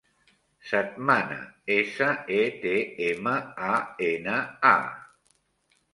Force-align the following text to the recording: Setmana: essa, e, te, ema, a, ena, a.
Setmana: 0.69 1.37
essa, 1.75 2.09
e, 2.37 2.41
te, 2.63 2.73
ema, 3.11 3.37
a, 3.69 3.79
ena, 4.09 4.43
a. 4.75 4.79